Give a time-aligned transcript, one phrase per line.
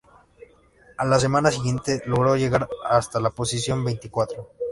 [0.97, 4.47] A la semana siguiente, logró llegar hasta la posición veinticuatro.